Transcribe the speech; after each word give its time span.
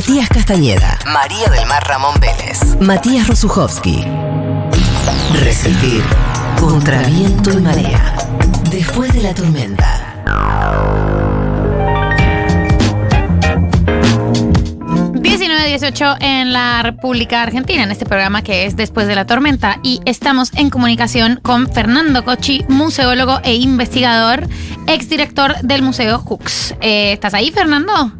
Matías 0.00 0.30
Castañeda, 0.30 0.98
María 1.12 1.50
del 1.50 1.66
Mar 1.66 1.86
Ramón 1.86 2.14
Vélez, 2.20 2.58
Matías 2.80 3.28
Rosuchowski. 3.28 4.02
Resistir 5.44 6.02
contra 6.58 7.02
viento 7.02 7.52
y 7.52 7.56
marea. 7.58 8.14
Después 8.70 9.12
de 9.12 9.22
la 9.22 9.34
tormenta. 9.34 10.22
19-18 15.16 16.16
en 16.22 16.54
la 16.54 16.82
República 16.82 17.42
Argentina, 17.42 17.82
en 17.82 17.90
este 17.90 18.06
programa 18.06 18.40
que 18.40 18.64
es 18.64 18.76
Después 18.76 19.06
de 19.06 19.14
la 19.14 19.26
Tormenta. 19.26 19.80
Y 19.82 20.00
estamos 20.06 20.50
en 20.54 20.70
comunicación 20.70 21.40
con 21.42 21.70
Fernando 21.70 22.24
Cochi, 22.24 22.64
museólogo 22.70 23.40
e 23.44 23.56
investigador, 23.56 24.48
exdirector 24.86 25.56
del 25.60 25.82
Museo 25.82 26.20
Hooks. 26.20 26.74
Eh, 26.80 27.12
¿Estás 27.12 27.34
ahí, 27.34 27.50
Fernando? 27.50 28.19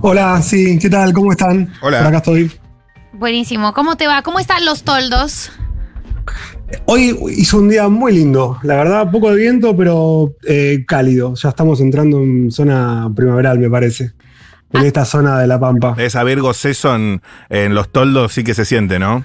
Hola, 0.00 0.40
sí, 0.42 0.78
¿qué 0.78 0.88
tal? 0.90 1.12
¿Cómo 1.12 1.32
están? 1.32 1.72
Hola. 1.80 1.98
Por 1.98 2.06
acá 2.08 2.16
estoy. 2.18 2.52
Buenísimo. 3.12 3.72
¿Cómo 3.74 3.96
te 3.96 4.06
va? 4.06 4.22
¿Cómo 4.22 4.38
están 4.38 4.64
los 4.64 4.84
toldos? 4.84 5.50
Hoy 6.84 7.16
hizo 7.36 7.58
un 7.58 7.68
día 7.70 7.88
muy 7.88 8.12
lindo, 8.12 8.58
la 8.62 8.76
verdad, 8.76 9.10
poco 9.10 9.30
de 9.30 9.36
viento, 9.36 9.76
pero 9.76 10.34
eh, 10.46 10.84
cálido. 10.86 11.34
Ya 11.34 11.48
estamos 11.48 11.80
entrando 11.80 12.18
en 12.18 12.50
zona 12.52 13.10
primaveral, 13.14 13.58
me 13.58 13.70
parece. 13.70 14.12
En 14.72 14.82
Ah. 14.82 14.86
esta 14.86 15.04
zona 15.06 15.38
de 15.40 15.46
La 15.46 15.58
Pampa. 15.58 15.94
Esa 15.98 16.22
Virgo 16.24 16.52
Seson 16.52 17.22
en 17.48 17.74
los 17.74 17.88
toldos 17.90 18.32
sí 18.34 18.44
que 18.44 18.52
se 18.54 18.66
siente, 18.66 18.98
¿no? 18.98 19.24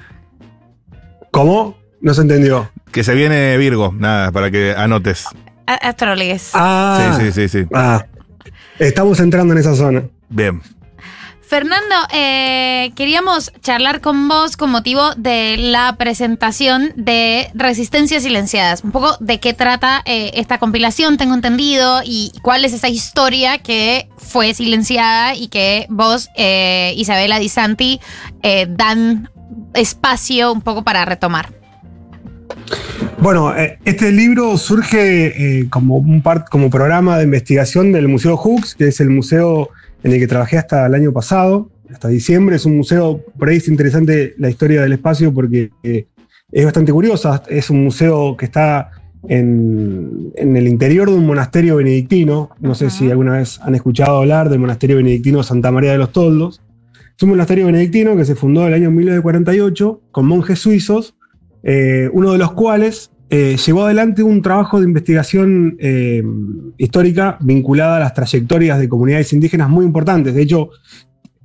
¿Cómo? 1.31 1.77
No 2.01 2.13
se 2.13 2.21
entendió. 2.21 2.71
Que 2.91 3.03
se 3.03 3.13
viene 3.13 3.57
Virgo, 3.57 3.93
nada, 3.97 4.31
para 4.31 4.49
que 4.49 4.73
anotes. 4.75 5.25
A- 5.67 5.73
Astrólogos. 5.89 6.51
Ah, 6.53 7.17
Sí, 7.19 7.25
sí, 7.31 7.47
sí, 7.49 7.59
sí. 7.63 7.67
ah. 7.73 8.05
Estamos 8.79 9.19
entrando 9.19 9.53
en 9.53 9.59
esa 9.59 9.75
zona. 9.75 10.03
Bien. 10.33 10.61
Fernando, 11.41 11.95
eh, 12.11 12.91
queríamos 12.95 13.51
charlar 13.61 14.01
con 14.01 14.27
vos 14.27 14.57
con 14.57 14.71
motivo 14.71 15.13
de 15.15 15.57
la 15.57 15.95
presentación 15.97 16.93
de 16.95 17.49
Resistencias 17.53 18.23
Silenciadas. 18.23 18.83
Un 18.83 18.91
poco 18.91 19.17
de 19.19 19.39
qué 19.39 19.53
trata 19.53 20.01
eh, 20.05 20.31
esta 20.33 20.57
compilación, 20.57 21.17
tengo 21.17 21.35
entendido, 21.35 22.01
y 22.03 22.31
cuál 22.41 22.65
es 22.65 22.73
esa 22.73 22.89
historia 22.89 23.59
que 23.59 24.09
fue 24.17 24.55
silenciada 24.55 25.35
y 25.35 25.47
que 25.49 25.85
vos, 25.89 26.29
eh, 26.35 26.93
Isabela 26.97 27.37
Di 27.37 27.49
Santi, 27.49 27.99
eh, 28.41 28.65
dan 28.67 29.29
espacio 29.75 30.51
un 30.51 30.61
poco 30.61 30.83
para 30.83 31.05
retomar. 31.05 31.53
Bueno, 33.19 33.55
eh, 33.55 33.77
este 33.85 34.11
libro 34.11 34.57
surge 34.57 35.59
eh, 35.59 35.69
como 35.69 35.97
un 35.97 36.23
part- 36.23 36.49
como 36.49 36.71
programa 36.71 37.17
de 37.19 37.25
investigación 37.25 37.91
del 37.91 38.07
Museo 38.07 38.37
Hooks, 38.37 38.73
que 38.73 38.87
es 38.87 38.99
el 38.99 39.11
museo 39.11 39.69
en 40.03 40.11
el 40.11 40.19
que 40.19 40.27
trabajé 40.27 40.57
hasta 40.57 40.85
el 40.85 40.93
año 40.93 41.11
pasado, 41.11 41.71
hasta 41.91 42.09
diciembre. 42.09 42.57
Es 42.57 42.65
un 42.65 42.77
museo, 42.77 43.23
por 43.37 43.49
ahí 43.49 43.57
es 43.57 43.67
interesante 43.67 44.35
la 44.37 44.49
historia 44.49 44.81
del 44.81 44.93
espacio 44.93 45.33
porque 45.33 45.71
eh, 45.83 46.07
es 46.51 46.65
bastante 46.65 46.91
curiosa. 46.91 47.41
Es 47.47 47.69
un 47.69 47.83
museo 47.83 48.35
que 48.37 48.45
está 48.45 48.91
en, 49.29 50.31
en 50.35 50.57
el 50.57 50.67
interior 50.67 51.09
de 51.09 51.15
un 51.15 51.25
monasterio 51.25 51.77
benedictino. 51.77 52.49
No 52.59 52.75
sé 52.75 52.89
si 52.89 53.09
alguna 53.09 53.37
vez 53.37 53.59
han 53.61 53.75
escuchado 53.75 54.17
hablar 54.17 54.49
del 54.49 54.59
monasterio 54.59 54.97
benedictino 54.97 55.41
Santa 55.41 55.71
María 55.71 55.93
de 55.93 55.97
los 55.97 56.11
Toldos. 56.11 56.61
Es 57.15 57.23
un 57.23 57.29
monasterio 57.29 57.67
benedictino 57.67 58.17
que 58.17 58.25
se 58.25 58.35
fundó 58.35 58.61
en 58.61 58.67
el 58.69 58.73
año 58.73 58.91
1948 58.91 60.01
con 60.11 60.25
monjes 60.25 60.59
suizos, 60.59 61.15
eh, 61.61 62.09
uno 62.11 62.31
de 62.33 62.39
los 62.39 62.51
cuales 62.53 63.11
eh, 63.35 63.57
llevó 63.57 63.85
adelante 63.85 64.21
un 64.21 64.43
trabajo 64.43 64.79
de 64.79 64.85
investigación 64.85 65.75
eh, 65.79 66.21
histórica 66.77 67.39
vinculada 67.41 67.97
a 67.97 67.99
las 67.99 68.13
trayectorias 68.13 68.79
de 68.79 68.87
comunidades 68.87 69.33
indígenas 69.33 69.71
muy 69.71 69.85
importantes. 69.85 70.35
De 70.35 70.43
hecho, 70.43 70.69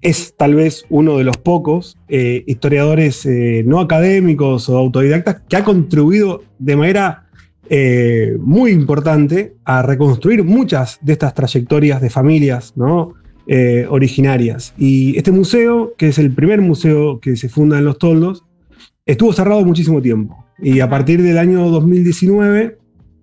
es 0.02 0.34
tal 0.36 0.54
vez 0.54 0.84
uno 0.90 1.16
de 1.16 1.24
los 1.24 1.38
pocos 1.38 1.96
eh, 2.10 2.44
historiadores 2.46 3.26
no 3.64 3.80
académicos 3.80 4.68
o 4.68 4.76
autodidactas 4.76 5.40
que 5.48 5.56
ha 5.56 5.64
contribuido 5.64 6.42
de 6.58 6.76
manera 6.76 7.24
muy 8.40 8.70
importante 8.70 9.54
a 9.64 9.80
reconstruir 9.80 10.44
muchas 10.44 10.98
de 11.00 11.14
estas 11.14 11.32
trayectorias 11.32 12.02
de 12.02 12.10
familias 12.10 12.74
¿no? 12.76 13.14
originarias. 13.88 14.74
Y 14.76 15.16
este 15.16 15.32
museo, 15.32 15.94
que 15.96 16.08
es 16.08 16.18
el 16.18 16.32
primer 16.32 16.60
museo 16.60 17.18
que 17.18 17.34
se 17.36 17.48
funda 17.48 17.78
en 17.78 17.86
Los 17.86 17.98
Toldos, 17.98 18.44
estuvo 19.06 19.32
cerrado 19.32 19.64
muchísimo 19.64 20.02
tiempo. 20.02 20.47
Y 20.60 20.80
a 20.80 20.88
partir 20.88 21.22
del 21.22 21.38
año 21.38 21.68
2019, 21.68 22.78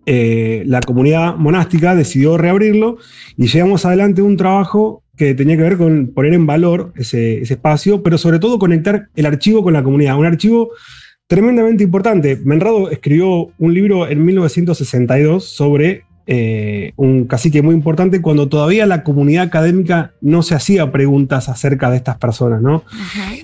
eh, 0.06 0.64
la 0.66 0.82
comunidad 0.82 1.36
monástica 1.36 1.96
decidió 1.96 2.38
reabrirlo 2.38 2.98
y 3.38 3.48
llevamos 3.48 3.86
adelante 3.86 4.22
un 4.22 4.38
trabajo 4.38 5.04
que 5.18 5.34
tenía 5.34 5.58
que 5.58 5.64
ver 5.64 5.78
con 5.78 6.12
poner 6.14 6.34
en 6.34 6.46
valor 6.46 6.94
ese, 6.96 7.42
ese 7.42 7.56
espacio, 7.56 8.04
pero 8.04 8.18
sobre 8.18 8.40
todo 8.40 8.60
conectar 8.60 9.08
el 9.16 9.26
archivo 9.26 9.64
con 9.64 9.74
la 9.74 9.84
comunidad. 9.84 10.18
Un 10.18 10.26
archivo 10.26 10.72
tremendamente 11.28 11.84
importante. 11.84 12.40
Menrado 12.44 12.90
escribió 12.90 13.48
un 13.58 13.74
libro 13.74 14.08
en 14.08 14.24
1962 14.24 15.44
sobre 15.44 16.04
eh, 16.28 16.92
un 16.96 17.26
cacique 17.26 17.62
muy 17.62 17.76
importante 17.76 18.20
cuando 18.20 18.50
todavía 18.50 18.88
la 18.88 19.04
comunidad 19.04 19.44
académica 19.44 20.14
no 20.22 20.42
se 20.42 20.56
hacía 20.56 20.92
preguntas 20.92 21.50
acerca 21.50 21.92
de 21.92 21.98
estas 21.98 22.18
personas, 22.18 22.64
¿no? 22.64 22.84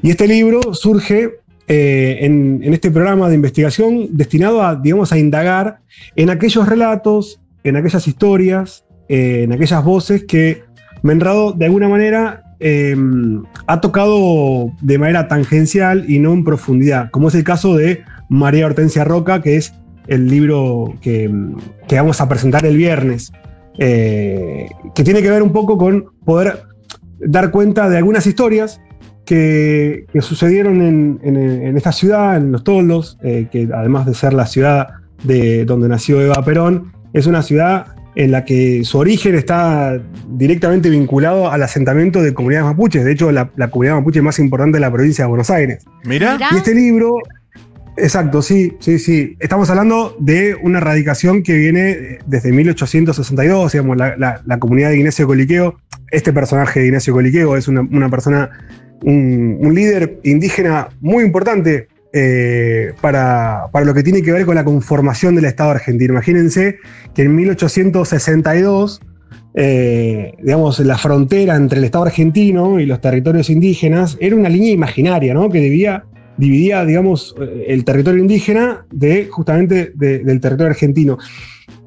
Y 0.01 0.09
este 0.09 0.27
libro 0.27 0.73
surge 0.73 1.40
eh, 1.73 2.25
en, 2.25 2.73
este 2.73 2.91
programa 2.91 3.29
de 3.29 3.35
investigación 3.35 4.09
destinado 4.11 4.61
a, 4.61 4.75
digamos, 4.75 5.13
a 5.13 5.17
indagar 5.17 5.79
en 6.17 6.29
aquellos 6.29 6.67
relatos, 6.67 7.39
en 7.63 7.77
aquellas 7.77 8.09
historias, 8.09 8.83
eh, 9.07 9.43
en 9.43 9.53
aquellas 9.53 9.81
voces 9.81 10.25
que 10.25 10.63
Menrado 11.01 11.53
de 11.53 11.65
alguna 11.65 11.87
manera 11.87 12.43
eh, 12.59 12.93
ha 13.67 13.79
tocado 13.79 14.73
de 14.81 14.97
manera 14.97 15.29
tangencial 15.29 16.03
y 16.09 16.19
no 16.19 16.33
en 16.33 16.43
profundidad, 16.43 17.09
como 17.09 17.29
es 17.29 17.35
el 17.35 17.45
caso 17.45 17.77
de 17.77 18.03
María 18.27 18.65
Hortensia 18.65 19.05
Roca, 19.05 19.41
que 19.41 19.55
es 19.55 19.73
el 20.07 20.27
libro 20.27 20.93
que, 21.01 21.31
que 21.87 21.95
vamos 21.95 22.19
a 22.19 22.27
presentar 22.27 22.65
el 22.65 22.75
viernes, 22.75 23.31
eh, 23.77 24.67
que 24.93 25.05
tiene 25.05 25.21
que 25.21 25.31
ver 25.31 25.41
un 25.41 25.53
poco 25.53 25.77
con 25.77 26.07
poder 26.25 26.63
dar 27.19 27.49
cuenta 27.49 27.87
de 27.87 27.95
algunas 27.95 28.27
historias 28.27 28.81
que, 29.25 30.05
que 30.11 30.21
sucedieron 30.21 30.81
en, 30.81 31.19
en- 31.23 31.37
en 31.37 31.77
esta 31.77 31.91
ciudad, 31.91 32.37
en 32.37 32.51
Los 32.51 32.63
Toldos, 32.63 33.17
eh, 33.23 33.47
que 33.51 33.69
además 33.73 34.05
de 34.05 34.13
ser 34.13 34.33
la 34.33 34.45
ciudad 34.45 34.87
de 35.23 35.65
donde 35.65 35.87
nació 35.87 36.21
Eva 36.21 36.43
Perón, 36.43 36.91
es 37.13 37.27
una 37.27 37.41
ciudad 37.41 37.87
en 38.15 38.31
la 38.31 38.43
que 38.43 38.83
su 38.83 38.97
origen 38.97 39.35
está 39.35 40.01
directamente 40.31 40.89
vinculado 40.89 41.49
al 41.49 41.63
asentamiento 41.63 42.21
de 42.21 42.33
comunidades 42.33 42.65
mapuches, 42.71 43.05
de 43.05 43.11
hecho 43.13 43.31
la, 43.31 43.51
la 43.55 43.69
comunidad 43.69 43.95
mapuche 43.95 44.21
más 44.21 44.37
importante 44.39 44.77
de 44.77 44.81
la 44.81 44.91
provincia 44.91 45.23
de 45.23 45.29
Buenos 45.29 45.49
Aires. 45.49 45.85
Mira. 46.03 46.33
Mirá. 46.33 46.49
Y 46.51 46.57
este 46.57 46.73
libro, 46.75 47.15
exacto, 47.97 48.41
sí, 48.41 48.73
sí, 48.79 48.99
sí. 48.99 49.37
Estamos 49.39 49.69
hablando 49.69 50.15
de 50.19 50.55
una 50.61 50.79
radicación 50.81 51.41
que 51.43 51.53
viene 51.55 52.17
desde 52.25 52.51
1862, 52.51 53.71
digamos, 53.71 53.95
la, 53.97 54.17
la- 54.17 54.41
la 54.45 54.59
comunidad 54.59 54.89
de 54.89 54.97
Ignacio 54.97 55.25
Coliqueo. 55.27 55.77
Este 56.11 56.33
personaje 56.33 56.81
de 56.81 56.87
Ignacio 56.87 57.13
Coliqueo 57.13 57.55
es 57.55 57.67
una, 57.69 57.81
una 57.81 58.09
persona, 58.09 58.49
un, 59.03 59.73
líder 59.73 60.19
indígena 60.23 60.89
muy 60.99 61.23
importante 61.23 61.87
eh, 62.13 62.93
para, 63.01 63.67
para 63.71 63.85
lo 63.85 63.93
que 63.93 64.03
tiene 64.03 64.21
que 64.21 64.31
ver 64.31 64.45
con 64.45 64.55
la 64.55 64.63
conformación 64.63 65.35
del 65.35 65.45
Estado 65.45 65.71
argentino. 65.71 66.13
Imagínense 66.13 66.77
que 67.15 67.23
en 67.23 67.35
1862 67.35 69.01
eh, 69.53 70.33
digamos, 70.41 70.79
la 70.79 70.97
frontera 70.97 71.55
entre 71.55 71.79
el 71.79 71.85
Estado 71.85 72.05
argentino 72.05 72.79
y 72.79 72.85
los 72.85 73.01
territorios 73.01 73.49
indígenas 73.49 74.17
era 74.21 74.35
una 74.35 74.49
línea 74.49 74.71
imaginaria, 74.71 75.33
¿no? 75.33 75.49
Que 75.49 75.59
debía, 75.59 76.05
dividía, 76.37 76.85
digamos, 76.85 77.35
eh, 77.41 77.65
el 77.67 77.83
territorio 77.85 78.21
indígena 78.21 78.85
de 78.91 79.27
justamente 79.29 79.91
de- 79.95 80.19
del 80.19 80.39
territorio 80.39 80.71
argentino. 80.71 81.17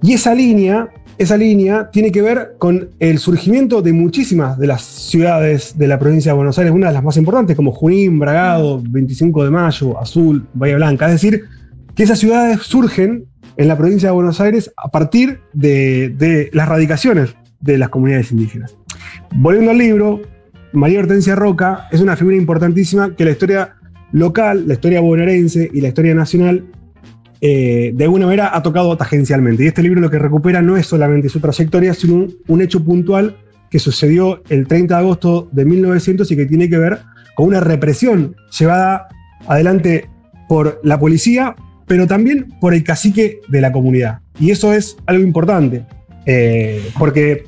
Y 0.02 0.12
esa 0.12 0.34
línea, 0.34 0.88
esa 1.18 1.36
línea 1.36 1.90
tiene 1.90 2.10
que 2.12 2.20
ver 2.22 2.54
con 2.58 2.90
el 2.98 3.18
surgimiento 3.18 3.80
de 3.82 3.92
muchísimas 3.92 4.58
de 4.58 4.66
las 4.66 4.82
ciudades 4.82 5.76
de 5.78 5.88
la 5.88 5.98
provincia 5.98 6.32
de 6.32 6.36
Buenos 6.36 6.58
Aires, 6.58 6.72
una 6.74 6.88
de 6.88 6.94
las 6.94 7.02
más 7.04 7.16
importantes, 7.16 7.56
como 7.56 7.72
Junín, 7.72 8.18
Bragado, 8.18 8.82
25 8.88 9.44
de 9.44 9.50
Mayo, 9.50 9.98
Azul, 9.98 10.46
Bahía 10.54 10.76
Blanca. 10.76 11.06
Es 11.06 11.12
decir, 11.12 11.44
que 11.94 12.02
esas 12.02 12.18
ciudades 12.18 12.60
surgen 12.62 13.24
en 13.56 13.68
la 13.68 13.78
provincia 13.78 14.08
de 14.08 14.14
Buenos 14.14 14.40
Aires 14.40 14.72
a 14.76 14.90
partir 14.90 15.38
de, 15.52 16.08
de 16.18 16.50
las 16.52 16.68
radicaciones 16.68 17.34
de 17.60 17.78
las 17.78 17.88
comunidades 17.88 18.32
indígenas. 18.32 18.76
Volviendo 19.36 19.70
al 19.70 19.78
libro, 19.78 20.20
María 20.72 20.98
Hortensia 20.98 21.36
Roca 21.36 21.86
es 21.92 22.00
una 22.00 22.16
figura 22.16 22.36
importantísima 22.36 23.14
que 23.14 23.24
la 23.24 23.30
historia 23.30 23.76
local, 24.12 24.66
la 24.66 24.74
historia 24.74 25.00
bonaerense 25.00 25.70
y 25.72 25.80
la 25.80 25.88
historia 25.88 26.14
nacional 26.14 26.64
eh, 27.46 27.92
de 27.94 28.04
alguna 28.04 28.24
manera 28.24 28.56
ha 28.56 28.62
tocado 28.62 28.96
tangencialmente. 28.96 29.64
Y 29.64 29.66
este 29.66 29.82
libro 29.82 30.00
lo 30.00 30.10
que 30.10 30.18
recupera 30.18 30.62
no 30.62 30.78
es 30.78 30.86
solamente 30.86 31.28
su 31.28 31.40
trayectoria, 31.40 31.92
sino 31.92 32.28
un, 32.48 32.62
hecho 32.62 32.82
puntual 32.82 33.36
que 33.70 33.78
sucedió 33.78 34.42
el 34.48 34.66
30 34.66 34.94
de 34.94 35.00
agosto 35.00 35.48
de 35.52 35.66
1900 35.66 36.30
y 36.30 36.36
que 36.36 36.46
tiene 36.46 36.70
que 36.70 36.78
ver 36.78 37.00
con 37.34 37.48
una 37.48 37.60
represión 37.60 38.34
llevada 38.58 39.08
adelante 39.46 40.08
por 40.48 40.80
la 40.84 40.98
policía, 40.98 41.54
pero 41.86 42.06
también 42.06 42.48
por 42.62 42.72
el 42.72 42.82
cacique 42.82 43.40
de 43.48 43.60
la 43.60 43.72
comunidad. 43.72 44.20
Y 44.40 44.50
eso 44.50 44.72
es 44.72 44.96
algo 45.04 45.22
importante, 45.22 45.84
eh, 46.24 46.82
porque 46.98 47.44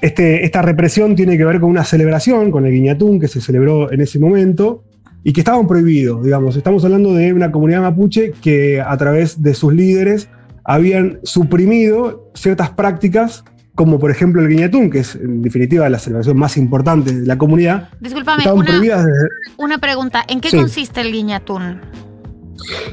este, 0.00 0.46
esta 0.46 0.62
represión 0.62 1.14
tiene 1.14 1.36
que 1.36 1.44
ver 1.44 1.60
con 1.60 1.68
una 1.68 1.84
celebración, 1.84 2.50
con 2.50 2.64
el 2.64 2.72
guiñatún 2.72 3.20
que 3.20 3.28
se 3.28 3.42
celebró 3.42 3.92
en 3.92 4.00
ese 4.00 4.18
momento 4.18 4.82
y 5.24 5.32
que 5.32 5.40
estaban 5.40 5.66
prohibidos, 5.66 6.22
digamos. 6.22 6.54
Estamos 6.54 6.84
hablando 6.84 7.14
de 7.14 7.32
una 7.32 7.50
comunidad 7.50 7.80
mapuche 7.82 8.32
que 8.42 8.80
a 8.80 8.96
través 8.96 9.42
de 9.42 9.54
sus 9.54 9.72
líderes 9.72 10.28
habían 10.64 11.18
suprimido 11.24 12.30
ciertas 12.34 12.70
prácticas 12.70 13.42
como 13.74 13.98
por 13.98 14.12
ejemplo 14.12 14.40
el 14.40 14.48
guiñatún, 14.48 14.88
que 14.88 15.00
es 15.00 15.16
en 15.16 15.42
definitiva 15.42 15.88
la 15.88 15.98
celebración 15.98 16.36
más 16.38 16.56
importante 16.56 17.12
de 17.12 17.26
la 17.26 17.36
comunidad. 17.36 17.88
Disculpame, 18.00 18.38
estaban 18.38 18.60
una, 18.60 18.68
prohibidas 18.68 19.04
desde- 19.04 19.28
una 19.58 19.78
pregunta. 19.78 20.22
¿En 20.28 20.40
qué 20.40 20.50
Sí. 20.50 20.56
consiste 20.58 21.00
el 21.00 21.10
guiñatún? 21.10 21.80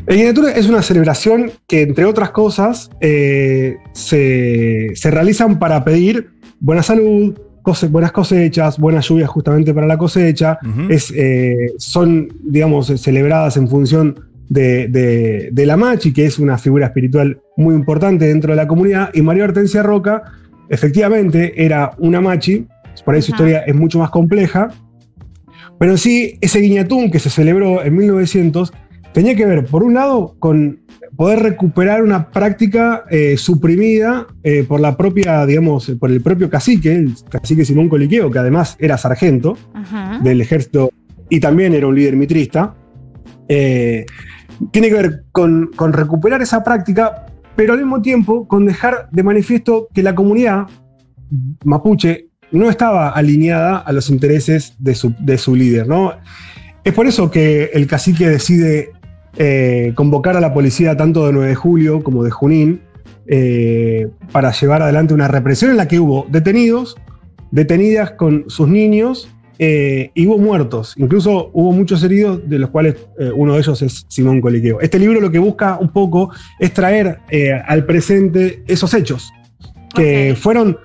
El 0.07 0.17
guiñatún 0.17 0.47
es 0.55 0.67
una 0.67 0.81
celebración 0.81 1.51
que, 1.67 1.83
entre 1.83 2.05
otras 2.05 2.31
cosas, 2.31 2.89
eh, 2.99 3.75
se, 3.93 4.87
se 4.95 5.11
realizan 5.11 5.59
para 5.59 5.83
pedir 5.83 6.31
buena 6.59 6.81
salud, 6.81 7.37
cose- 7.61 7.87
buenas 7.87 8.11
cosechas, 8.11 8.77
buenas 8.77 9.07
lluvias 9.07 9.29
justamente 9.29 9.73
para 9.73 9.87
la 9.87 9.97
cosecha. 9.97 10.57
Es, 10.89 11.11
eh, 11.15 11.73
son, 11.77 12.27
digamos, 12.43 12.89
eh, 12.89 12.97
celebradas 12.97 13.57
en 13.57 13.67
función 13.67 14.19
de, 14.49 14.87
de- 14.89 15.49
de 15.51 15.65
la 15.65 15.77
Machi, 15.77 16.11
que 16.13 16.25
es 16.25 16.37
una 16.39 16.57
figura 16.57 16.87
espiritual 16.87 17.39
muy 17.57 17.73
importante 17.75 18.27
dentro 18.27 18.51
de 18.51 18.57
la 18.57 18.67
comunidad. 18.67 19.09
Y 19.13 19.21
María 19.21 19.45
Hortensia 19.45 19.81
Roca, 19.83 20.23
efectivamente, 20.69 21.53
era 21.63 21.91
una 21.99 22.19
Machi, 22.21 22.65
por 23.05 23.15
ahí 23.15 23.21
su 23.21 23.31
historia 23.31 23.59
es 23.59 23.75
mucho 23.75 23.99
más 23.99 24.09
compleja. 24.09 24.69
Pero 25.79 25.97
sí, 25.97 26.37
ese 26.41 26.59
guiñatún 26.59 27.09
que 27.09 27.17
se 27.19 27.29
celebró 27.29 27.83
en 27.83 27.95
1900 27.95 28.71
tenía 29.13 29.35
que 29.35 29.45
ver, 29.45 29.65
por 29.65 29.83
un 29.83 29.93
lado, 29.93 30.35
con 30.39 30.79
poder 31.15 31.39
recuperar 31.39 32.01
una 32.01 32.29
práctica 32.29 33.03
eh, 33.09 33.37
suprimida 33.37 34.27
eh, 34.43 34.63
por 34.67 34.79
la 34.79 34.97
propia, 34.97 35.45
digamos, 35.45 35.89
eh, 35.89 35.95
por 35.95 36.11
el 36.11 36.21
propio 36.21 36.49
cacique, 36.49 36.95
el 36.95 37.15
cacique 37.29 37.65
Simón 37.65 37.89
Coliqueo, 37.89 38.31
que 38.31 38.39
además 38.39 38.75
era 38.79 38.97
sargento 38.97 39.57
del 40.23 40.41
ejército 40.41 40.89
y 41.29 41.39
también 41.39 41.73
era 41.73 41.87
un 41.87 41.95
líder 41.95 42.15
mitrista. 42.15 42.75
Eh, 43.47 44.05
tiene 44.71 44.89
que 44.89 44.95
ver 44.95 45.23
con, 45.31 45.71
con 45.75 45.93
recuperar 45.93 46.41
esa 46.41 46.63
práctica, 46.63 47.25
pero 47.55 47.73
al 47.73 47.79
mismo 47.79 48.01
tiempo 48.01 48.47
con 48.47 48.65
dejar 48.65 49.09
de 49.11 49.23
manifiesto 49.23 49.87
que 49.93 50.03
la 50.03 50.13
comunidad 50.15 50.67
mapuche 51.63 52.27
no 52.51 52.69
estaba 52.69 53.09
alineada 53.09 53.77
a 53.77 53.91
los 53.91 54.09
intereses 54.09 54.75
de 54.79 54.93
su, 54.93 55.15
de 55.19 55.37
su 55.37 55.55
líder. 55.55 55.87
¿no? 55.87 56.13
Es 56.83 56.93
por 56.93 57.07
eso 57.07 57.31
que 57.31 57.71
el 57.73 57.87
cacique 57.87 58.27
decide 58.27 58.91
eh, 59.37 59.93
convocar 59.95 60.35
a 60.37 60.41
la 60.41 60.53
policía 60.53 60.97
tanto 60.97 61.25
de 61.25 61.33
9 61.33 61.49
de 61.49 61.55
julio 61.55 62.03
como 62.03 62.23
de 62.23 62.31
Junín 62.31 62.81
eh, 63.27 64.09
para 64.31 64.51
llevar 64.51 64.81
adelante 64.81 65.13
una 65.13 65.27
represión 65.27 65.71
en 65.71 65.77
la 65.77 65.87
que 65.87 65.99
hubo 65.99 66.25
detenidos, 66.29 66.97
detenidas 67.51 68.11
con 68.11 68.43
sus 68.49 68.67
niños 68.67 69.29
eh, 69.59 70.09
y 70.15 70.27
hubo 70.27 70.37
muertos. 70.37 70.95
Incluso 70.97 71.51
hubo 71.53 71.71
muchos 71.71 72.03
heridos, 72.03 72.41
de 72.49 72.59
los 72.59 72.71
cuales 72.71 72.95
eh, 73.19 73.31
uno 73.33 73.53
de 73.53 73.59
ellos 73.59 73.81
es 73.83 74.05
Simón 74.09 74.41
Coliqueo. 74.41 74.81
Este 74.81 74.97
libro 74.97 75.21
lo 75.21 75.29
que 75.29 75.39
busca 75.39 75.77
un 75.79 75.93
poco 75.93 76.31
es 76.59 76.73
traer 76.73 77.19
al 77.67 77.85
presente 77.85 78.63
esos 78.67 78.93
hechos 78.93 79.31
que 79.93 80.35
fueron 80.37 80.77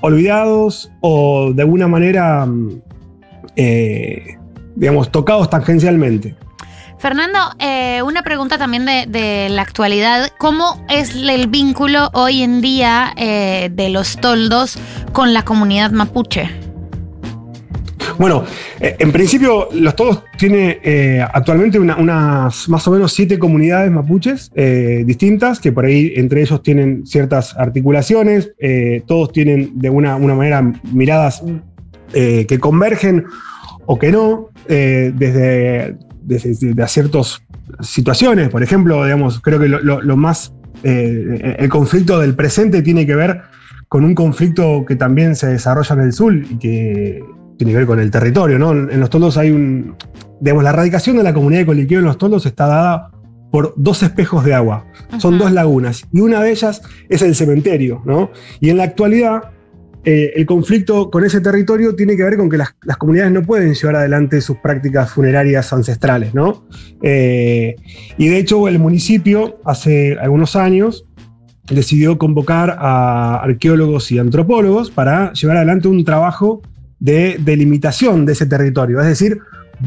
olvidados 0.00 0.90
o 1.00 1.52
de 1.52 1.62
alguna 1.62 1.86
manera, 1.86 2.46
mm, 2.46 2.80
digamos, 4.74 5.12
tocados 5.12 5.50
tangencialmente. 5.50 6.34
Fernando, 7.02 7.40
eh, 7.58 8.00
una 8.02 8.22
pregunta 8.22 8.58
también 8.58 8.86
de, 8.86 9.06
de 9.08 9.48
la 9.48 9.62
actualidad. 9.62 10.28
¿Cómo 10.38 10.86
es 10.88 11.16
el 11.16 11.48
vínculo 11.48 12.08
hoy 12.12 12.42
en 12.42 12.60
día 12.60 13.12
eh, 13.16 13.70
de 13.72 13.88
los 13.88 14.18
toldos 14.18 14.78
con 15.10 15.34
la 15.34 15.44
comunidad 15.44 15.90
mapuche? 15.90 16.48
Bueno, 18.18 18.44
eh, 18.78 18.94
en 19.00 19.10
principio, 19.10 19.68
Los 19.72 19.96
Todos 19.96 20.22
tiene 20.38 20.78
actualmente 21.34 21.80
una- 21.80 21.96
unas 21.96 22.68
más 22.68 22.86
o 22.86 22.92
menos 22.92 23.12
siete 23.12 23.36
comunidades 23.36 23.90
mapuches 23.90 24.52
distintas, 25.04 25.58
que 25.58 25.72
por 25.72 25.86
ahí 25.86 26.12
entre 26.14 26.42
ellos 26.42 26.62
tienen 26.62 27.04
ciertas 27.04 27.56
articulaciones, 27.56 28.52
todos 29.08 29.32
tienen 29.32 29.76
de 29.76 29.90
una, 29.90 30.14
una 30.14 30.36
manera 30.36 30.62
miradas 30.92 31.42
que 32.12 32.58
convergen 32.60 33.24
o 33.86 33.98
que 33.98 34.12
no, 34.12 34.50
desde, 34.68 35.96
desde 36.24 36.54
ciertas 36.88 37.42
situaciones. 37.80 38.48
Por 38.48 38.62
ejemplo, 38.62 39.04
digamos, 39.04 39.40
creo 39.40 39.58
que 39.58 39.68
lo, 39.68 39.80
lo- 39.80 40.00
lo 40.02 40.16
más, 40.16 40.52
eh, 40.82 41.56
el 41.58 41.68
conflicto 41.68 42.18
del 42.18 42.34
presente 42.34 42.82
tiene 42.82 43.06
que 43.06 43.14
ver 43.14 43.42
con 43.88 44.04
un 44.04 44.14
conflicto 44.14 44.84
que 44.86 44.96
también 44.96 45.36
se 45.36 45.46
desarrolla 45.48 45.94
en 45.94 46.00
el 46.00 46.12
sur 46.12 46.34
y 46.34 46.58
que 46.58 47.22
tiene 47.58 47.72
que 47.72 47.78
ver 47.78 47.86
con 47.86 48.00
el 48.00 48.10
territorio, 48.10 48.58
¿no? 48.58 48.72
En 48.72 48.98
los 49.00 49.10
toldos 49.10 49.36
hay 49.36 49.50
un. 49.50 49.94
Digamos, 50.40 50.64
la 50.64 50.70
erradicación 50.70 51.16
de 51.18 51.22
la 51.22 51.32
comunidad 51.34 51.60
de 51.60 51.66
Coliqueo 51.66 51.98
en 52.00 52.06
los 52.06 52.18
toldos 52.18 52.46
está 52.46 52.66
dada 52.66 53.10
por 53.52 53.74
dos 53.76 54.02
espejos 54.02 54.44
de 54.44 54.54
agua. 54.54 54.86
Son 55.18 55.38
dos 55.38 55.52
lagunas. 55.52 56.04
Y 56.12 56.20
una 56.20 56.40
de 56.42 56.50
ellas 56.50 56.80
es 57.10 57.20
el 57.22 57.34
cementerio, 57.34 58.02
¿no? 58.06 58.30
Y 58.60 58.70
en 58.70 58.78
la 58.78 58.84
actualidad, 58.84 59.42
eh, 60.04 60.32
el 60.34 60.46
conflicto 60.46 61.10
con 61.10 61.24
ese 61.24 61.40
territorio 61.40 61.94
tiene 61.94 62.16
que 62.16 62.24
ver 62.24 62.36
con 62.36 62.50
que 62.50 62.56
las, 62.56 62.74
comunidades 62.98 63.32
no 63.32 63.42
pueden 63.42 63.74
llevar 63.74 63.96
adelante 63.96 64.40
sus 64.40 64.56
prácticas 64.56 65.10
funerarias 65.10 65.72
ancestrales, 65.72 66.34
¿no? 66.34 66.66
Eh, 67.02 67.76
y 68.18 68.28
de 68.28 68.38
hecho, 68.38 68.66
el 68.66 68.80
municipio, 68.80 69.60
hace 69.64 70.18
algunos 70.20 70.56
años, 70.56 71.04
decidió 71.70 72.18
convocar 72.18 72.76
a 72.78 73.36
arqueólogos 73.42 74.10
y 74.10 74.18
antropólogos 74.18 74.90
para 74.90 75.32
llevar 75.34 75.58
adelante 75.58 75.86
un 75.86 76.04
trabajo 76.04 76.62
de 76.98 77.36
delimitación 77.38 78.26
de 78.26 78.32
ese 78.32 78.46
territorio. 78.46 79.00
Es 79.00 79.06
decir, 79.06 79.38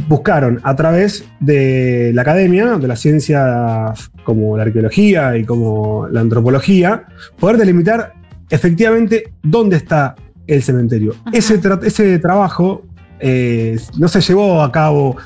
buscaron 0.08 0.62
a 0.64 0.76
través 0.76 1.26
de 1.42 2.12
la 2.14 2.22
academia, 2.22 2.78
de 2.78 2.88
las 2.88 3.02
ciencias 3.02 4.12
como 4.24 4.56
la 4.56 4.64
arqueología 4.64 5.38
y 5.38 5.44
como 5.44 6.08
la 6.10 6.22
antropología, 6.22 7.06
poder 7.38 7.58
delimitar 7.58 8.14
efectivamente 8.50 9.32
dónde 9.44 9.78
está 9.78 10.16
el 10.48 10.62
cementerio. 10.62 11.16
Ese, 11.34 11.62
tra- 11.62 11.84
ese 11.84 12.20
trabajo 12.20 12.84
eh, 13.20 13.78
no 13.98 14.08
se 14.08 14.22
llevó 14.22 14.62
a 14.62 14.72
cabo 14.72 15.18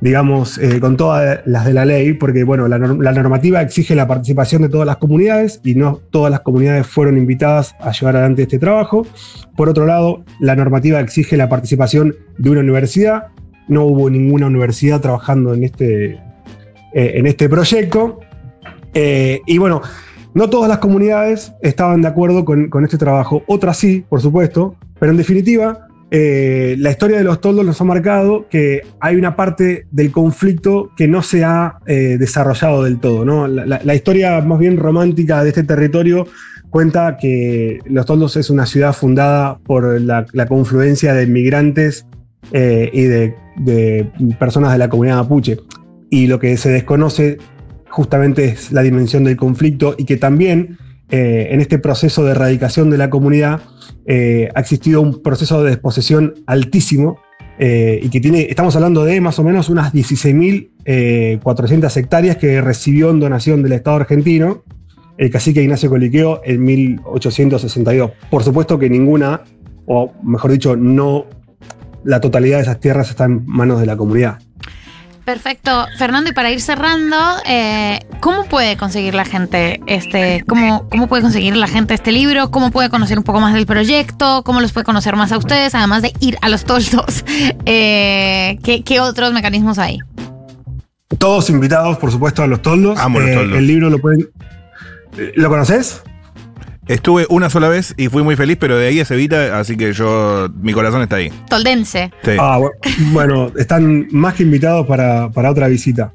digamos, 0.00 0.58
eh, 0.58 0.78
con 0.78 0.96
todas 0.96 1.40
las 1.44 1.64
de 1.64 1.72
la 1.74 1.84
ley, 1.84 2.12
porque 2.12 2.44
bueno, 2.44 2.68
la, 2.68 2.78
norm- 2.78 3.02
la 3.02 3.12
normativa 3.12 3.60
exige 3.62 3.96
la 3.96 4.06
participación 4.06 4.62
de 4.62 4.68
todas 4.68 4.86
las 4.86 4.98
comunidades 4.98 5.60
y 5.64 5.74
no 5.74 6.00
todas 6.12 6.30
las 6.30 6.38
comunidades 6.42 6.86
fueron 6.86 7.18
invitadas 7.18 7.74
a 7.80 7.90
llevar 7.90 8.14
adelante 8.14 8.42
este 8.42 8.60
trabajo. 8.60 9.04
Por 9.56 9.68
otro 9.68 9.86
lado, 9.86 10.22
la 10.38 10.54
normativa 10.54 11.00
exige 11.00 11.36
la 11.36 11.48
participación 11.48 12.14
de 12.38 12.48
una 12.50 12.60
universidad. 12.60 13.24
No 13.66 13.86
hubo 13.86 14.08
ninguna 14.08 14.46
universidad 14.46 15.00
trabajando 15.00 15.52
en 15.52 15.64
este, 15.64 16.12
eh, 16.12 16.20
en 17.16 17.26
este 17.26 17.48
proyecto. 17.48 18.20
Eh, 18.94 19.40
y 19.46 19.58
bueno, 19.58 19.82
no 20.34 20.50
todas 20.50 20.68
las 20.68 20.78
comunidades 20.78 21.52
estaban 21.62 22.02
de 22.02 22.08
acuerdo 22.08 22.44
con, 22.44 22.84
este 22.84 22.98
trabajo, 22.98 23.42
otras 23.46 23.76
sí, 23.76 24.04
por 24.08 24.20
supuesto, 24.20 24.76
pero 24.98 25.12
en 25.12 25.18
definitiva, 25.18 25.88
eh, 26.10 26.76
la 26.78 26.90
historia 26.90 27.18
de 27.18 27.24
los 27.24 27.40
toldos 27.40 27.66
nos 27.66 27.80
ha 27.80 27.84
marcado 27.84 28.46
que 28.48 28.82
hay 29.00 29.16
una 29.16 29.36
parte 29.36 29.86
del 29.90 30.10
conflicto 30.10 30.90
que 30.96 31.06
no 31.06 31.22
se 31.22 31.44
ha 31.44 31.78
eh, 31.86 32.16
desarrollado 32.18 32.84
del 32.84 32.98
todo. 32.98 33.24
La, 33.46 33.94
historia 33.94 34.40
más 34.40 34.58
bien 34.58 34.76
romántica 34.76 35.42
de 35.42 35.50
este 35.50 35.64
territorio 35.64 36.26
cuenta 36.70 37.16
que 37.16 37.78
Los 37.86 38.06
Toldos 38.06 38.36
es 38.36 38.50
una 38.50 38.66
ciudad 38.66 38.92
fundada 38.92 39.58
por 39.58 40.00
la, 40.00 40.24
confluencia 40.48 41.14
de 41.14 41.26
migrantes 41.26 42.06
eh, 42.52 42.90
y 42.92 43.02
de 43.02 44.10
personas 44.38 44.72
de 44.72 44.78
la 44.78 44.88
comunidad 44.88 45.16
mapuche. 45.16 45.58
Y 46.10 46.26
lo 46.26 46.38
que 46.38 46.56
se 46.56 46.70
desconoce 46.70 47.38
justamente 47.90 48.44
es 48.44 48.72
la 48.72 48.82
dimensión 48.82 49.24
del 49.24 49.36
conflicto 49.36 49.94
y 49.98 50.04
que 50.04 50.16
también 50.16 50.78
eh, 51.10 51.48
en 51.50 51.60
este 51.60 51.78
proceso 51.78 52.24
de 52.24 52.32
erradicación 52.32 52.90
de 52.90 52.98
la 52.98 53.08
comunidad 53.08 53.62
eh, 54.06 54.50
ha 54.54 54.60
existido 54.60 55.00
un 55.00 55.22
proceso 55.22 55.62
de 55.62 55.70
desposesión 55.70 56.34
altísimo 56.46 57.18
eh, 57.58 57.98
y 58.02 58.10
que 58.10 58.20
tiene, 58.20 58.42
estamos 58.42 58.76
hablando 58.76 59.04
de 59.04 59.18
más 59.20 59.38
o 59.38 59.44
menos 59.44 59.68
unas 59.68 59.92
16.400 59.92 61.96
hectáreas 61.96 62.36
que 62.36 62.60
recibió 62.60 63.10
en 63.10 63.20
donación 63.20 63.62
del 63.62 63.72
Estado 63.72 63.96
argentino 63.96 64.64
el 65.18 65.30
cacique 65.30 65.62
Ignacio 65.62 65.90
Coliqueo 65.90 66.40
en 66.44 66.62
1862. 66.62 68.12
Por 68.30 68.44
supuesto 68.44 68.78
que 68.78 68.88
ninguna, 68.88 69.42
o 69.86 70.12
mejor 70.22 70.52
dicho, 70.52 70.76
no 70.76 71.26
la 72.04 72.20
totalidad 72.20 72.58
de 72.58 72.62
esas 72.62 72.80
tierras 72.80 73.10
está 73.10 73.24
en 73.24 73.44
manos 73.44 73.80
de 73.80 73.86
la 73.86 73.96
comunidad. 73.96 74.38
Perfecto. 75.28 75.86
Fernando, 75.98 76.30
y 76.30 76.32
para 76.32 76.50
ir 76.50 76.58
cerrando, 76.58 77.14
eh, 77.44 78.00
¿cómo 78.20 78.46
puede 78.46 78.78
conseguir 78.78 79.14
la 79.14 79.26
gente 79.26 79.78
este, 79.86 80.42
cómo, 80.48 80.88
cómo 80.88 81.06
puede 81.06 81.20
conseguir 81.20 81.54
la 81.54 81.66
gente 81.66 81.92
este 81.92 82.12
libro? 82.12 82.50
¿Cómo 82.50 82.70
puede 82.70 82.88
conocer 82.88 83.18
un 83.18 83.24
poco 83.24 83.38
más 83.38 83.52
del 83.52 83.66
proyecto? 83.66 84.42
¿Cómo 84.42 84.62
los 84.62 84.72
puede 84.72 84.86
conocer 84.86 85.16
más 85.16 85.30
a 85.30 85.36
ustedes? 85.36 85.74
Además 85.74 86.00
de 86.00 86.14
ir 86.20 86.38
a 86.40 86.48
los 86.48 86.64
toldos. 86.64 87.26
Eh, 87.66 88.58
¿qué, 88.64 88.82
qué 88.82 89.00
otros 89.00 89.34
mecanismos 89.34 89.78
hay? 89.78 89.98
Todos 91.18 91.50
invitados, 91.50 91.98
por 91.98 92.10
supuesto, 92.10 92.42
a 92.42 92.46
los 92.46 92.62
toldos. 92.62 92.98
Amo 92.98 93.20
los 93.20 93.28
Eh, 93.28 93.34
toldos. 93.34 93.58
El 93.58 93.66
libro 93.66 93.90
lo 93.90 93.98
pueden. 93.98 94.30
¿Lo 95.34 95.50
conoces? 95.50 96.02
Estuve 96.88 97.26
una 97.28 97.50
sola 97.50 97.68
vez 97.68 97.94
y 97.98 98.08
fui 98.08 98.22
muy 98.22 98.34
feliz, 98.34 98.56
pero 98.58 98.76
de 98.78 98.88
ahí 98.88 98.98
es 99.00 99.10
Evita, 99.10 99.58
así 99.58 99.76
que 99.76 99.92
yo, 99.92 100.48
mi 100.62 100.72
corazón 100.72 101.02
está 101.02 101.16
ahí. 101.16 101.30
Toldense. 101.48 102.10
Sí. 102.24 102.32
Ah, 102.38 102.58
bu- 102.58 102.70
bueno, 103.12 103.52
están 103.58 104.08
más 104.10 104.34
que 104.34 104.42
invitados 104.44 104.86
para, 104.86 105.30
para 105.30 105.50
otra 105.50 105.68
visita. 105.68 106.12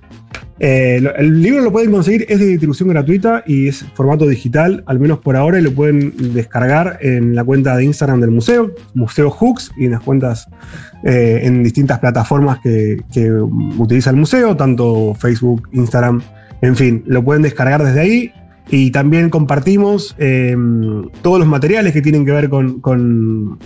Eh, 0.59 0.99
lo- 1.01 1.13
el 1.15 1.41
libro 1.43 1.61
lo 1.61 1.71
pueden 1.71 1.91
conseguir, 1.91 2.25
es 2.27 2.39
de 2.39 2.45
distribución 2.47 2.89
gratuita 2.89 3.43
y 3.45 3.67
es 3.67 3.85
formato 3.95 4.25
digital, 4.27 4.83
al 4.87 4.99
menos 4.99 5.19
por 5.19 5.35
ahora, 5.35 5.59
y 5.59 5.61
lo 5.61 5.71
pueden 5.73 6.13
descargar 6.33 6.97
en 7.01 7.35
la 7.35 7.43
cuenta 7.43 7.75
de 7.75 7.85
Instagram 7.85 8.21
del 8.21 8.31
museo, 8.31 8.71
Museo 8.95 9.29
Hooks, 9.29 9.71
y 9.77 9.85
en 9.85 9.91
las 9.91 10.01
cuentas 10.01 10.47
eh, 11.03 11.41
en 11.43 11.63
distintas 11.63 11.99
plataformas 11.99 12.59
que, 12.63 12.97
que 13.13 13.31
utiliza 13.31 14.09
el 14.09 14.15
museo, 14.15 14.55
tanto 14.57 15.13
Facebook, 15.19 15.67
Instagram, 15.73 16.21
en 16.61 16.75
fin, 16.75 17.03
lo 17.05 17.23
pueden 17.23 17.41
descargar 17.43 17.83
desde 17.83 17.99
ahí. 17.99 18.31
Y 18.69 18.91
también 18.91 19.29
compartimos 19.29 20.15
eh, 20.17 20.55
todos 21.21 21.39
los 21.39 21.47
materiales 21.47 21.93
que 21.93 22.01
tienen 22.01 22.25
que 22.25 22.31
ver 22.31 22.49
con, 22.49 22.79
con- 22.81 23.59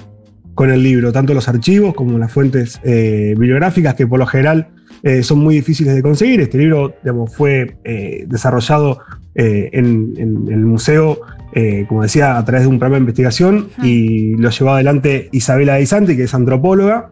con 0.55 0.71
el 0.71 0.81
libro, 0.81 1.11
tanto 1.11 1.35
los 1.35 1.47
archivos 1.47 1.93
como 1.93 2.17
las 2.17 2.31
fuentes 2.31 2.81
eh, 2.83 3.35
bibliográficas, 3.37 3.93
que 3.93 4.07
por 4.07 4.17
lo 4.17 4.25
general 4.25 4.69
eh, 5.03 5.21
son 5.21 5.39
muy 5.39 5.53
difíciles 5.55 5.93
de 5.93 6.01
conseguir. 6.01 6.41
Este 6.41 6.57
libro 6.57 6.95
digamos, 7.03 7.35
fue 7.35 7.77
desarrollado 8.27 8.99
en, 9.35 10.13
en 10.17 10.47
el 10.51 10.65
museo, 10.65 11.19
como 11.87 12.01
decía, 12.01 12.39
a 12.39 12.43
través 12.43 12.63
de 12.63 12.69
un 12.69 12.79
programa 12.79 12.95
de 12.95 13.01
investigación 13.01 13.67
y 13.83 14.35
lo 14.37 14.49
llevó 14.49 14.71
adelante 14.71 15.29
Isabela 15.31 15.75
Disanti, 15.75 16.17
que 16.17 16.23
es 16.23 16.33
antropóloga, 16.33 17.11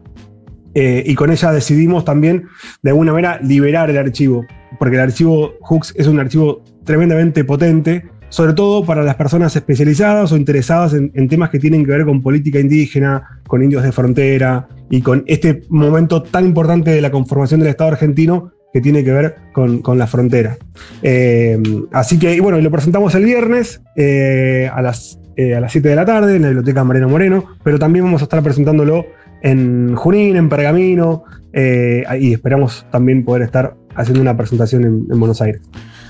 y 0.74 1.14
con 1.14 1.30
ella 1.30 1.52
decidimos 1.52 2.04
también, 2.04 2.46
de 2.82 2.90
alguna 2.90 3.12
manera, 3.12 3.38
liberar 3.42 3.90
el 3.90 3.96
archivo, 3.98 4.44
porque 4.80 4.96
el 4.96 5.02
archivo 5.02 5.52
Hooks 5.60 5.94
es 5.96 6.08
un 6.08 6.18
archivo 6.18 6.64
tremendamente 6.86 7.44
potente, 7.44 8.06
sobre 8.30 8.54
todo 8.54 8.84
para 8.84 9.02
las 9.02 9.16
personas 9.16 9.54
especializadas 9.54 10.32
o 10.32 10.36
interesadas 10.36 10.94
en, 10.94 11.28
temas 11.28 11.50
que 11.50 11.58
tienen 11.58 11.84
que 11.84 11.90
ver 11.90 12.04
con 12.04 12.22
política 12.22 12.58
indígena, 12.58 13.40
con 13.46 13.62
indios 13.62 13.82
de 13.82 13.92
frontera 13.92 14.68
y 14.90 15.02
con 15.02 15.24
este 15.26 15.62
momento 15.68 16.22
tan 16.22 16.46
importante 16.46 16.90
de 16.90 17.00
la 17.00 17.10
conformación 17.10 17.60
del 17.60 17.70
Estado 17.70 17.90
argentino 17.90 18.52
que 18.72 18.80
tiene 18.80 19.04
que 19.04 19.12
ver 19.12 19.36
con, 19.52 19.80
con 19.80 19.98
la 19.98 20.06
frontera. 20.06 20.56
Eh, 21.02 21.58
así 21.92 22.18
que, 22.18 22.40
bueno, 22.40 22.60
lo 22.60 22.70
presentamos 22.70 23.14
el 23.14 23.24
viernes 23.24 23.80
eh, 23.96 24.70
a 24.72 24.82
las 24.82 25.18
eh, 25.36 25.54
a 25.54 25.60
las 25.60 25.72
7 25.72 25.90
de 25.90 25.96
la 25.96 26.06
tarde 26.06 26.36
en 26.36 26.42
la 26.42 26.48
Biblioteca 26.48 26.82
Mariano 26.82 27.10
Moreno, 27.10 27.44
pero 27.62 27.78
también 27.78 28.06
vamos 28.06 28.22
a 28.22 28.24
estar 28.24 28.42
presentándolo 28.42 29.04
en 29.42 29.94
Junín, 29.94 30.36
en 30.36 30.48
Pergamino, 30.48 31.24
y 31.54 32.32
esperamos 32.32 32.86
también 32.90 33.24
poder 33.24 33.42
estar 33.42 33.74
haciendo 33.94 34.20
una 34.22 34.36
presentación 34.36 34.84
en, 34.84 35.06
en 35.10 35.20
Buenos 35.20 35.40
Aires. 35.42 35.60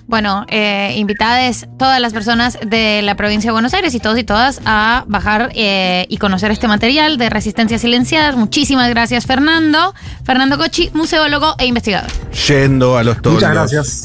Bueno, 0.07 0.47
eh, 0.49 0.95
invitades 0.97 1.67
todas 1.79 2.01
las 2.01 2.13
personas 2.13 2.59
de 2.65 3.03
la 3.03 3.17
provincia 3.17 3.49
de 3.49 3.53
Buenos 3.53 3.75
Aires 3.75 3.93
y 3.95 3.99
todos 3.99 4.19
y 4.19 4.25
todas 4.25 4.61
a 4.65 5.05
bajar 5.09 5.51
eh, 5.55 6.07
y 6.09 6.19
conocer 6.19 6.53
este 6.53 6.69
material 6.69 7.19
de 7.19 7.29
Resistencias 7.29 7.81
Silenciadas. 7.81 8.37
Muchísimas 8.37 8.89
gracias, 8.91 9.27
Fernando. 9.27 9.95
Fernando 10.25 10.59
Cochi, 10.59 10.91
museólogo 10.95 11.55
e 11.59 11.67
investigador. 11.67 12.11
Yendo 12.47 12.97
a 12.97 13.03
los 13.03 13.17
toldos. 13.17 13.35
Muchas 13.35 13.51
gracias. 13.53 14.03